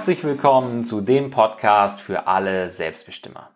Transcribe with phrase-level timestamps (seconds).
[0.00, 3.50] Herzlich willkommen zu dem Podcast für alle Selbstbestimmer.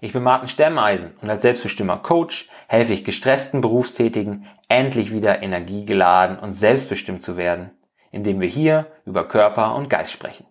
[0.00, 6.40] Ich bin Martin Stemmeisen und als Selbstbestimmer Coach helfe ich gestressten Berufstätigen endlich wieder energiegeladen
[6.40, 7.70] und selbstbestimmt zu werden,
[8.10, 10.44] indem wir hier über Körper und Geist sprechen.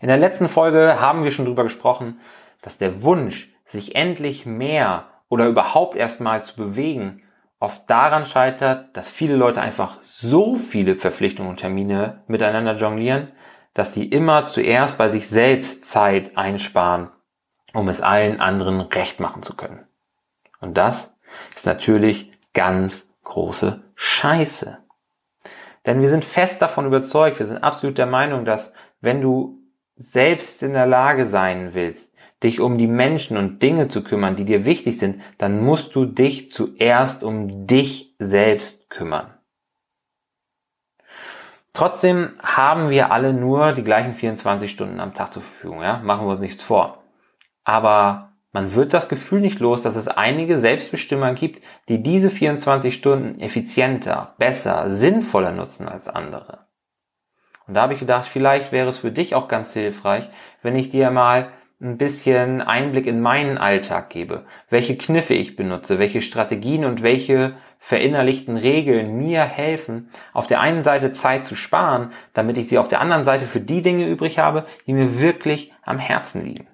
[0.00, 2.20] In der letzten Folge haben wir schon darüber gesprochen,
[2.62, 7.22] dass der Wunsch, sich endlich mehr oder überhaupt erstmal zu bewegen,
[7.60, 13.28] oft daran scheitert, dass viele Leute einfach so viele Verpflichtungen und Termine miteinander jonglieren,
[13.74, 17.10] dass sie immer zuerst bei sich selbst Zeit einsparen,
[17.72, 19.86] um es allen anderen recht machen zu können.
[20.60, 21.14] Und das
[21.56, 24.78] ist natürlich ganz große Scheiße.
[25.84, 29.58] Denn wir sind fest davon überzeugt, wir sind absolut der Meinung, dass wenn du
[29.96, 34.44] selbst in der Lage sein willst, dich um die Menschen und Dinge zu kümmern, die
[34.44, 39.33] dir wichtig sind, dann musst du dich zuerst um dich selbst kümmern.
[41.74, 45.98] Trotzdem haben wir alle nur die gleichen 24 Stunden am Tag zur Verfügung, ja?
[45.98, 47.02] Machen wir uns nichts vor.
[47.64, 52.94] Aber man wird das Gefühl nicht los, dass es einige Selbstbestimmer gibt, die diese 24
[52.94, 56.68] Stunden effizienter, besser, sinnvoller nutzen als andere.
[57.66, 60.28] Und da habe ich gedacht, vielleicht wäre es für dich auch ganz hilfreich,
[60.62, 65.98] wenn ich dir mal ein bisschen Einblick in meinen Alltag gebe, welche Kniffe ich benutze,
[65.98, 72.12] welche Strategien und welche verinnerlichten Regeln mir helfen, auf der einen Seite Zeit zu sparen,
[72.32, 75.70] damit ich sie auf der anderen Seite für die Dinge übrig habe, die mir wirklich
[75.82, 76.66] am Herzen liegen.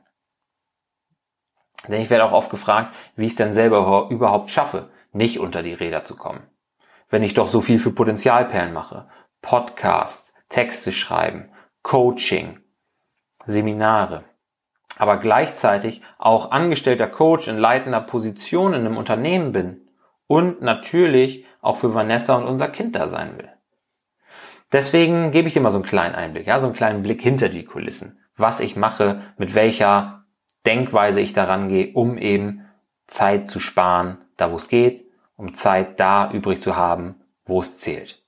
[1.88, 5.64] Denn ich werde auch oft gefragt, wie ich es denn selber überhaupt schaffe, nicht unter
[5.64, 6.46] die Räder zu kommen.
[7.08, 9.08] Wenn ich doch so viel für Potenzialperlen mache,
[9.42, 11.50] Podcasts, Texte schreiben,
[11.82, 12.60] Coaching,
[13.46, 14.22] Seminare,
[14.96, 19.79] aber gleichzeitig auch angestellter Coach in leitender Position in einem Unternehmen bin
[20.30, 23.48] und natürlich auch für Vanessa und unser Kind da sein will.
[24.70, 27.64] Deswegen gebe ich immer so einen kleinen Einblick, ja, so einen kleinen Blick hinter die
[27.64, 30.24] Kulissen, was ich mache, mit welcher
[30.64, 32.64] Denkweise ich daran gehe, um eben
[33.08, 35.04] Zeit zu sparen, da wo es geht,
[35.34, 38.22] um Zeit da übrig zu haben, wo es zählt.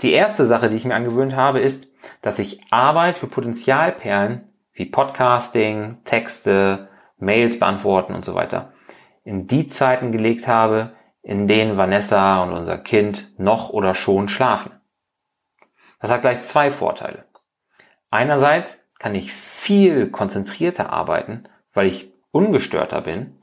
[0.00, 1.88] Die erste Sache, die ich mir angewöhnt habe, ist,
[2.22, 8.72] dass ich Arbeit für Potenzialperlen wie Podcasting, Texte, Mails beantworten und so weiter
[9.28, 14.72] in die Zeiten gelegt habe, in denen Vanessa und unser Kind noch oder schon schlafen.
[16.00, 17.26] Das hat gleich zwei Vorteile.
[18.10, 21.44] Einerseits kann ich viel konzentrierter arbeiten,
[21.74, 23.38] weil ich ungestörter bin.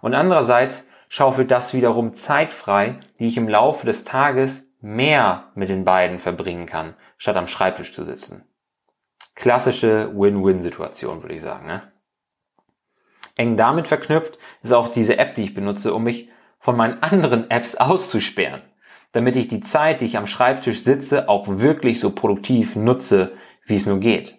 [0.00, 5.68] Und andererseits schaufelt das wiederum Zeit frei, die ich im Laufe des Tages mehr mit
[5.68, 8.44] den beiden verbringen kann, statt am Schreibtisch zu sitzen.
[9.36, 11.68] Klassische Win-Win-Situation, würde ich sagen.
[11.68, 11.89] Ne?
[13.40, 16.28] Eng damit verknüpft ist auch diese App, die ich benutze, um mich
[16.58, 18.60] von meinen anderen Apps auszusperren,
[19.12, 23.32] damit ich die Zeit, die ich am Schreibtisch sitze, auch wirklich so produktiv nutze,
[23.64, 24.36] wie es nur geht.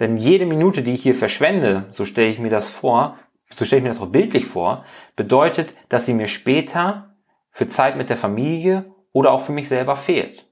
[0.00, 3.18] Denn jede Minute, die ich hier verschwende, so stelle ich mir das vor,
[3.50, 4.84] so stelle ich mir das auch bildlich vor,
[5.14, 7.16] bedeutet, dass sie mir später
[7.50, 10.46] für Zeit mit der Familie oder auch für mich selber fehlt.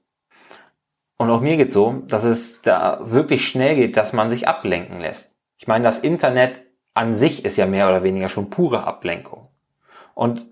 [1.17, 4.99] Und auch mir geht so, dass es da wirklich schnell geht, dass man sich ablenken
[4.99, 5.35] lässt.
[5.57, 6.64] Ich meine, das Internet
[6.95, 9.49] an sich ist ja mehr oder weniger schon pure Ablenkung.
[10.15, 10.47] Und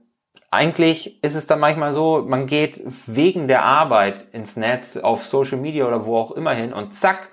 [0.52, 5.58] eigentlich ist es dann manchmal so, man geht wegen der Arbeit ins Netz, auf Social
[5.58, 7.30] Media oder wo auch immer hin und zack,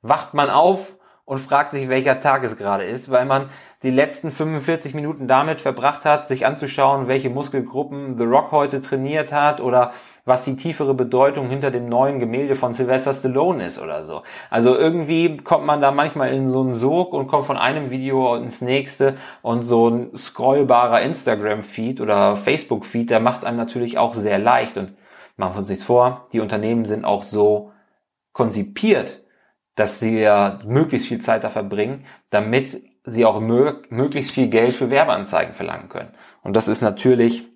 [0.00, 3.50] wacht man auf und fragt sich, welcher Tag es gerade ist, weil man
[3.82, 9.32] die letzten 45 Minuten damit verbracht hat, sich anzuschauen, welche Muskelgruppen The Rock heute trainiert
[9.32, 9.92] hat oder
[10.24, 14.22] was die tiefere Bedeutung hinter dem neuen Gemälde von Sylvester Stallone ist oder so.
[14.50, 18.36] Also irgendwie kommt man da manchmal in so einen Sog und kommt von einem Video
[18.36, 24.14] ins nächste und so ein scrollbarer Instagram-Feed oder Facebook-Feed, der macht es einem natürlich auch
[24.14, 24.92] sehr leicht und
[25.36, 27.72] machen wir uns nichts vor, die Unternehmen sind auch so
[28.32, 29.22] konzipiert,
[29.74, 34.90] dass sie ja möglichst viel Zeit da verbringen, damit sie auch möglichst viel Geld für
[34.90, 36.14] Werbeanzeigen verlangen können.
[36.42, 37.48] Und das ist natürlich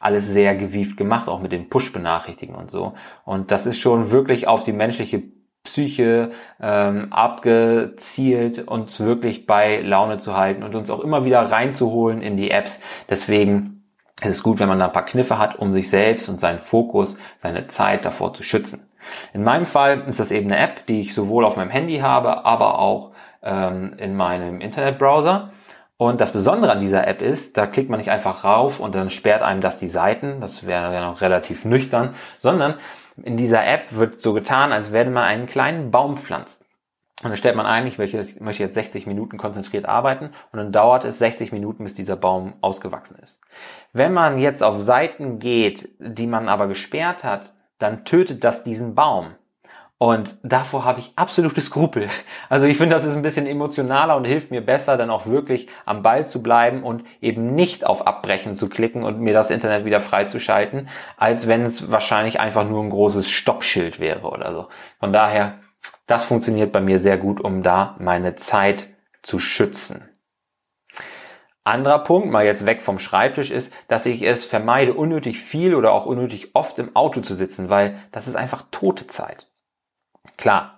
[0.00, 2.94] alles sehr gewieft gemacht, auch mit den Push-Benachrichtigungen und so.
[3.24, 5.22] Und das ist schon wirklich auf die menschliche
[5.64, 6.30] Psyche
[6.60, 12.36] ähm, abgezielt, uns wirklich bei Laune zu halten und uns auch immer wieder reinzuholen in
[12.36, 12.80] die Apps.
[13.10, 13.84] Deswegen
[14.22, 16.60] ist es gut, wenn man da ein paar Kniffe hat, um sich selbst und seinen
[16.60, 18.88] Fokus, seine Zeit davor zu schützen.
[19.32, 22.44] In meinem Fall ist das eben eine App, die ich sowohl auf meinem Handy habe,
[22.44, 23.12] aber auch
[23.42, 25.50] ähm, in meinem Internetbrowser.
[25.98, 29.08] Und das Besondere an dieser App ist, da klickt man nicht einfach rauf und dann
[29.08, 32.74] sperrt einem das die Seiten, das wäre ja noch relativ nüchtern, sondern
[33.22, 36.66] in dieser App wird so getan, als werde man einen kleinen Baum pflanzen.
[37.22, 41.06] Und dann stellt man ein, ich möchte, jetzt 60 Minuten konzentriert arbeiten und dann dauert
[41.06, 43.40] es 60 Minuten, bis dieser Baum ausgewachsen ist.
[43.94, 48.94] Wenn man jetzt auf Seiten geht, die man aber gesperrt hat, dann tötet das diesen
[48.94, 49.34] Baum.
[49.98, 52.08] Und davor habe ich absolute Skrupel.
[52.50, 55.68] Also ich finde, das ist ein bisschen emotionaler und hilft mir besser, dann auch wirklich
[55.86, 59.86] am Ball zu bleiben und eben nicht auf Abbrechen zu klicken und mir das Internet
[59.86, 64.68] wieder freizuschalten, als wenn es wahrscheinlich einfach nur ein großes Stoppschild wäre oder so.
[65.00, 65.60] Von daher,
[66.06, 68.88] das funktioniert bei mir sehr gut, um da meine Zeit
[69.22, 70.08] zu schützen.
[71.66, 75.92] Anderer Punkt, mal jetzt weg vom Schreibtisch, ist, dass ich es vermeide, unnötig viel oder
[75.92, 79.48] auch unnötig oft im Auto zu sitzen, weil das ist einfach tote Zeit.
[80.36, 80.76] Klar,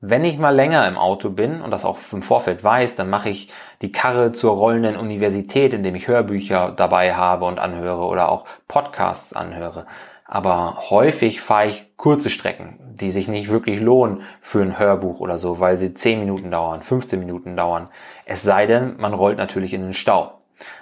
[0.00, 3.30] wenn ich mal länger im Auto bin und das auch im Vorfeld weiß, dann mache
[3.30, 3.50] ich
[3.82, 9.32] die Karre zur rollenden Universität, indem ich Hörbücher dabei habe und anhöre oder auch Podcasts
[9.32, 9.86] anhöre.
[10.30, 15.38] Aber häufig fahre ich kurze Strecken, die sich nicht wirklich lohnen für ein Hörbuch oder
[15.38, 17.88] so, weil sie 10 Minuten dauern, 15 Minuten dauern.
[18.26, 20.34] Es sei denn, man rollt natürlich in den Stau.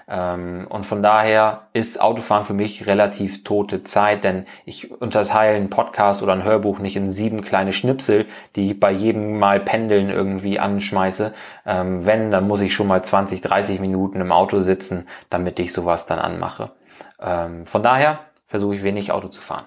[0.09, 5.71] Ähm, und von daher ist Autofahren für mich relativ tote Zeit, denn ich unterteile einen
[5.71, 8.27] Podcast oder ein Hörbuch nicht in sieben kleine Schnipsel,
[8.57, 11.33] die ich bei jedem Mal Pendeln irgendwie anschmeiße.
[11.67, 15.73] Ähm, wenn, dann muss ich schon mal 20, 30 Minuten im Auto sitzen, damit ich
[15.73, 16.73] sowas dann anmache.
[17.21, 19.67] Ähm, von daher versuche ich wenig Auto zu fahren.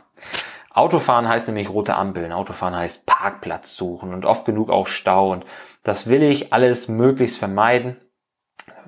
[0.72, 2.31] Autofahren heißt nämlich rote Ampeln.
[2.31, 5.31] Autofahren heißt Parkplatz suchen und oft genug auch Stau.
[5.31, 5.46] Und
[5.84, 7.98] das will ich alles möglichst vermeiden,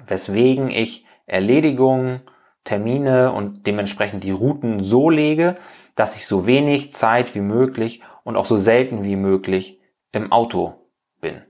[0.08, 2.22] weswegen ich Erledigungen,
[2.64, 5.58] Termine und dementsprechend die Routen so lege,
[5.96, 9.80] dass ich so wenig Zeit wie möglich und auch so selten wie möglich
[10.12, 10.76] im Auto
[11.20, 11.42] bin.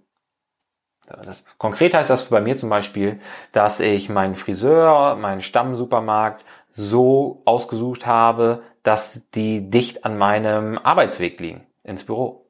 [1.25, 3.19] Das, konkret heißt das bei mir zum Beispiel,
[3.51, 11.39] dass ich meinen Friseur, meinen Stammsupermarkt so ausgesucht habe, dass die dicht an meinem Arbeitsweg
[11.39, 12.49] liegen ins Büro.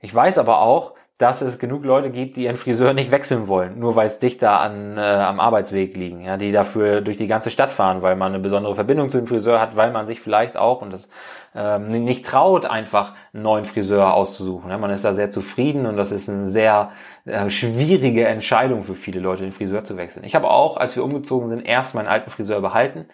[0.00, 3.78] Ich weiß aber auch, dass es genug Leute gibt, die ihren Friseur nicht wechseln wollen,
[3.78, 7.50] nur weil es dichter an, äh, am Arbeitsweg liegen, ja, die dafür durch die ganze
[7.50, 10.56] Stadt fahren, weil man eine besondere Verbindung zu dem Friseur hat, weil man sich vielleicht
[10.56, 11.08] auch und das
[11.54, 14.70] ähm, nicht traut, einfach einen neuen Friseur auszusuchen.
[14.70, 14.78] Ja.
[14.78, 16.90] Man ist da sehr zufrieden und das ist eine sehr
[17.24, 20.24] äh, schwierige Entscheidung für viele Leute, den Friseur zu wechseln.
[20.24, 23.06] Ich habe auch, als wir umgezogen sind, erst meinen alten Friseur behalten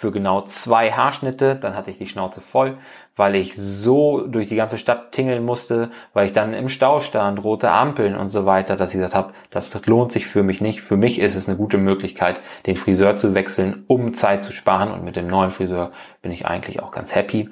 [0.00, 1.56] für genau zwei Haarschnitte.
[1.56, 2.78] Dann hatte ich die Schnauze voll,
[3.16, 7.44] weil ich so durch die ganze Stadt tingeln musste, weil ich dann im Stau stand,
[7.44, 10.80] rote Ampeln und so weiter, dass ich gesagt habe, das lohnt sich für mich nicht.
[10.80, 14.90] Für mich ist es eine gute Möglichkeit, den Friseur zu wechseln, um Zeit zu sparen.
[14.90, 15.92] Und mit dem neuen Friseur
[16.22, 17.50] bin ich eigentlich auch ganz happy.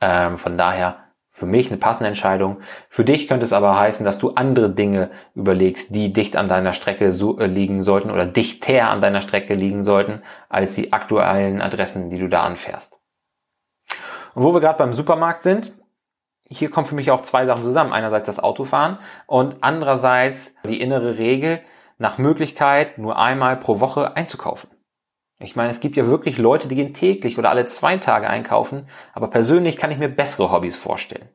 [0.00, 0.96] Ähm, von daher
[1.38, 2.58] für mich eine passende Entscheidung.
[2.88, 6.72] Für dich könnte es aber heißen, dass du andere Dinge überlegst, die dicht an deiner
[6.72, 11.62] Strecke so, äh, liegen sollten oder dichter an deiner Strecke liegen sollten, als die aktuellen
[11.62, 12.98] Adressen, die du da anfährst.
[14.34, 15.72] Und wo wir gerade beim Supermarkt sind,
[16.48, 17.92] hier kommen für mich auch zwei Sachen zusammen.
[17.92, 21.60] Einerseits das Autofahren und andererseits die innere Regel,
[21.98, 24.70] nach Möglichkeit nur einmal pro Woche einzukaufen.
[25.40, 28.88] Ich meine, es gibt ja wirklich Leute, die gehen täglich oder alle zwei Tage einkaufen,
[29.14, 31.28] aber persönlich kann ich mir bessere Hobbys vorstellen.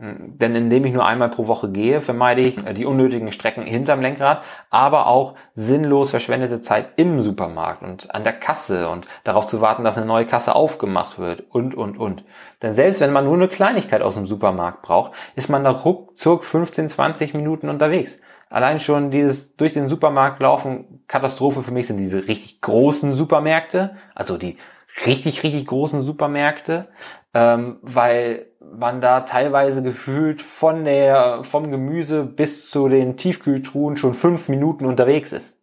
[0.00, 4.00] Hm, denn indem ich nur einmal pro Woche gehe, vermeide ich die unnötigen Strecken hinterm
[4.00, 9.60] Lenkrad, aber auch sinnlos verschwendete Zeit im Supermarkt und an der Kasse und darauf zu
[9.60, 12.24] warten, dass eine neue Kasse aufgemacht wird und, und, und.
[12.62, 16.44] Denn selbst wenn man nur eine Kleinigkeit aus dem Supermarkt braucht, ist man da ruckzuck
[16.44, 18.20] 15, 20 Minuten unterwegs.
[18.50, 23.96] Allein schon dieses durch den Supermarkt laufen, Katastrophe für mich sind diese richtig großen Supermärkte,
[24.14, 24.58] also die
[25.06, 26.88] richtig, richtig großen Supermärkte,
[27.32, 34.14] ähm, weil man da teilweise gefühlt von der, vom Gemüse bis zu den Tiefkühltruhen schon
[34.14, 35.56] fünf Minuten unterwegs ist.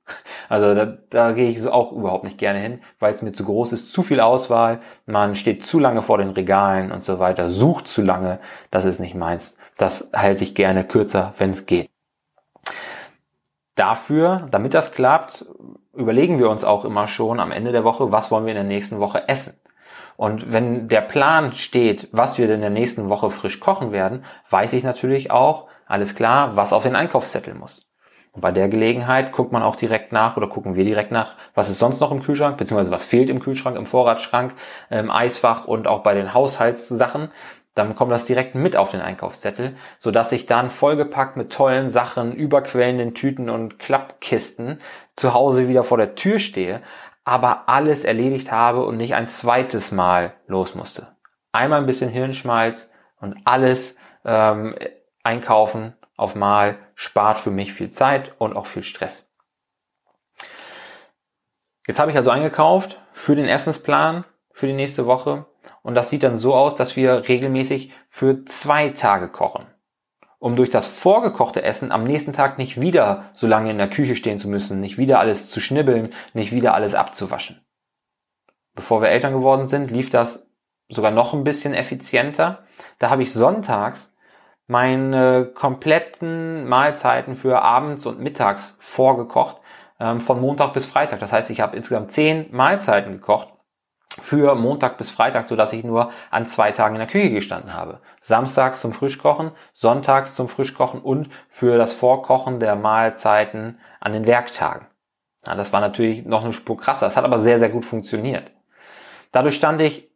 [0.48, 3.74] Also da, da gehe ich auch überhaupt nicht gerne hin, weil es mir zu groß
[3.74, 7.90] ist, zu viel Auswahl, man steht zu lange vor den Regalen und so weiter, sucht
[7.90, 8.40] zu lange,
[8.72, 9.58] das ist nicht meins.
[9.78, 11.90] Das halte ich gerne kürzer, wenn es geht.
[13.78, 15.46] Dafür, damit das klappt,
[15.94, 18.64] überlegen wir uns auch immer schon am Ende der Woche, was wollen wir in der
[18.64, 19.54] nächsten Woche essen.
[20.16, 24.74] Und wenn der Plan steht, was wir in der nächsten Woche frisch kochen werden, weiß
[24.74, 27.88] ich natürlich auch, alles klar, was auf den Einkaufszettel muss.
[28.32, 31.70] Und bei der Gelegenheit guckt man auch direkt nach oder gucken wir direkt nach, was
[31.70, 34.56] ist sonst noch im Kühlschrank, beziehungsweise was fehlt im Kühlschrank, im Vorratsschrank,
[34.90, 37.30] im Eisfach und auch bei den Haushaltssachen,
[37.78, 41.92] dann kommt das direkt mit auf den Einkaufszettel, so dass ich dann vollgepackt mit tollen
[41.92, 44.80] Sachen, überquellenden Tüten und Klappkisten
[45.16, 46.82] zu Hause wieder vor der Tür stehe,
[47.24, 51.16] aber alles erledigt habe und nicht ein zweites Mal los musste.
[51.52, 54.76] Einmal ein bisschen Hirnschmalz und alles ähm,
[55.24, 59.32] einkaufen auf Mal spart für mich viel Zeit und auch viel Stress.
[61.86, 65.46] Jetzt habe ich also eingekauft für den Essensplan für die nächste Woche
[65.82, 69.66] und das sieht dann so aus, dass wir regelmäßig für zwei Tage kochen.
[70.40, 74.16] Um durch das vorgekochte Essen am nächsten Tag nicht wieder so lange in der Küche
[74.16, 77.66] stehen zu müssen, nicht wieder alles zu schnibbeln, nicht wieder alles abzuwaschen.
[78.76, 80.48] Bevor wir Eltern geworden sind, lief das
[80.90, 82.66] sogar noch ein bisschen effizienter.
[83.00, 84.14] Da habe ich sonntags
[84.68, 89.62] meine kompletten Mahlzeiten für abends und mittags vorgekocht,
[90.00, 91.20] ähm, von Montag bis Freitag.
[91.20, 93.57] Das heißt, ich habe insgesamt zehn Mahlzeiten gekocht
[94.22, 97.74] für Montag bis Freitag, so dass ich nur an zwei Tagen in der Küche gestanden
[97.74, 98.00] habe.
[98.22, 104.88] Samstags zum Frischkochen, sonntags zum Frischkochen und für das Vorkochen der Mahlzeiten an den Werktagen.
[105.46, 107.06] Ja, das war natürlich noch eine Spur krasser.
[107.06, 108.52] Das hat aber sehr, sehr gut funktioniert.
[109.32, 110.10] Dadurch stand ich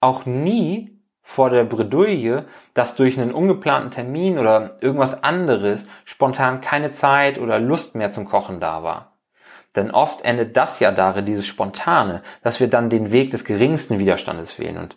[0.00, 6.92] auch nie vor der Bredouille, dass durch einen ungeplanten Termin oder irgendwas anderes spontan keine
[6.92, 9.11] Zeit oder Lust mehr zum Kochen da war.
[9.74, 13.98] Denn oft endet das ja darin, dieses Spontane, dass wir dann den Weg des geringsten
[13.98, 14.76] Widerstandes wählen.
[14.76, 14.96] Und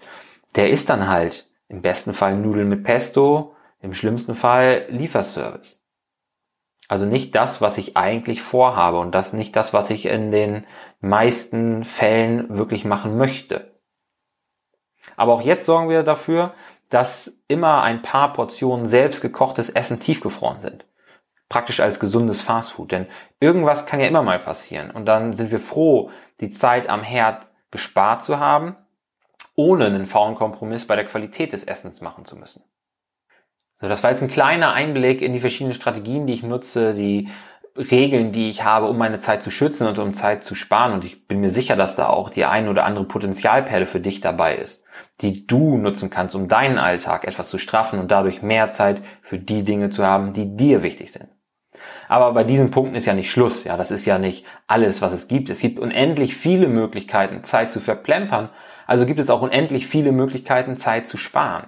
[0.55, 5.81] der ist dann halt im besten Fall Nudeln mit Pesto, im schlimmsten Fall Lieferservice.
[6.87, 10.65] Also nicht das, was ich eigentlich vorhabe und das nicht das, was ich in den
[10.99, 13.79] meisten Fällen wirklich machen möchte.
[15.15, 16.53] Aber auch jetzt sorgen wir dafür,
[16.89, 20.85] dass immer ein paar Portionen selbst gekochtes Essen tiefgefroren sind
[21.49, 22.91] praktisch als gesundes Fastfood.
[22.91, 23.07] Denn
[23.39, 24.91] irgendwas kann ja immer mal passieren.
[24.91, 28.75] Und dann sind wir froh, die Zeit am Herd gespart zu haben,
[29.55, 32.63] ohne einen faulen Kompromiss bei der Qualität des Essens machen zu müssen.
[33.77, 37.29] So, das war jetzt ein kleiner Einblick in die verschiedenen Strategien, die ich nutze, die
[37.77, 40.93] Regeln, die ich habe, um meine Zeit zu schützen und um Zeit zu sparen.
[40.93, 44.21] Und ich bin mir sicher, dass da auch die ein oder andere Potenzialperle für dich
[44.21, 44.85] dabei ist,
[45.19, 49.37] die du nutzen kannst, um deinen Alltag etwas zu straffen und dadurch mehr Zeit für
[49.37, 51.34] die Dinge zu haben, die dir wichtig sind.
[52.07, 53.63] Aber bei diesen Punkten ist ja nicht Schluss.
[53.63, 55.49] Ja, das ist ja nicht alles, was es gibt.
[55.49, 58.49] Es gibt unendlich viele Möglichkeiten, Zeit zu verplempern.
[58.87, 61.67] Also gibt es auch unendlich viele Möglichkeiten, Zeit zu sparen.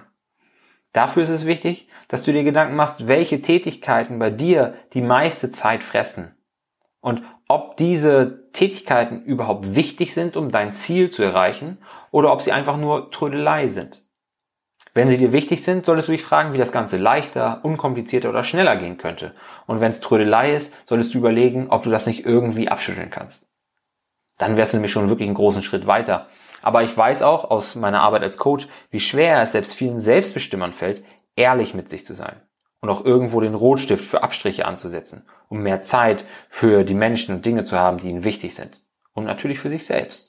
[0.92, 5.50] Dafür ist es wichtig, dass du dir Gedanken machst, welche Tätigkeiten bei dir die meiste
[5.50, 6.34] Zeit fressen.
[7.00, 11.78] Und ob diese Tätigkeiten überhaupt wichtig sind, um dein Ziel zu erreichen,
[12.10, 14.07] oder ob sie einfach nur Trödelei sind.
[14.98, 18.42] Wenn sie dir wichtig sind, solltest du dich fragen, wie das Ganze leichter, unkomplizierter oder
[18.42, 19.32] schneller gehen könnte.
[19.68, 23.46] Und wenn es Trödelei ist, solltest du überlegen, ob du das nicht irgendwie abschütteln kannst.
[24.38, 26.26] Dann wärst du nämlich schon wirklich einen großen Schritt weiter.
[26.62, 30.72] Aber ich weiß auch aus meiner Arbeit als Coach, wie schwer es selbst vielen Selbstbestimmern
[30.72, 31.04] fällt,
[31.36, 32.42] ehrlich mit sich zu sein.
[32.80, 37.46] Und auch irgendwo den Rotstift für Abstriche anzusetzen, um mehr Zeit für die Menschen und
[37.46, 38.80] Dinge zu haben, die ihnen wichtig sind.
[39.12, 40.27] Und natürlich für sich selbst.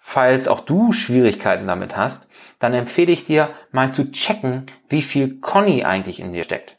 [0.00, 2.26] Falls auch du Schwierigkeiten damit hast,
[2.58, 6.78] dann empfehle ich dir mal zu checken, wie viel Conny eigentlich in dir steckt.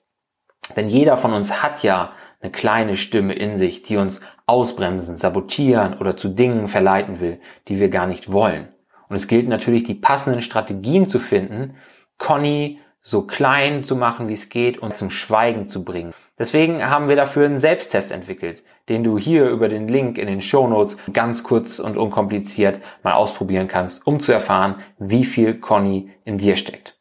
[0.75, 5.97] Denn jeder von uns hat ja eine kleine Stimme in sich, die uns ausbremsen, sabotieren
[5.97, 8.69] oder zu Dingen verleiten will, die wir gar nicht wollen.
[9.07, 11.75] Und es gilt natürlich, die passenden Strategien zu finden,
[12.17, 16.13] Conny so klein zu machen, wie es geht und zum Schweigen zu bringen.
[16.41, 20.41] Deswegen haben wir dafür einen Selbsttest entwickelt, den du hier über den Link in den
[20.41, 26.09] Show Notes ganz kurz und unkompliziert mal ausprobieren kannst, um zu erfahren, wie viel Conny
[26.25, 26.99] in dir steckt.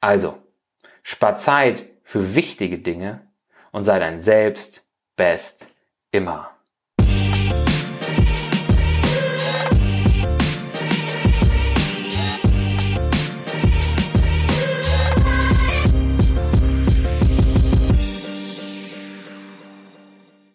[0.00, 0.38] Also,
[1.02, 3.28] spar Zeit für wichtige Dinge
[3.72, 4.82] und sei dein Selbst
[5.14, 5.66] best
[6.10, 6.57] immer.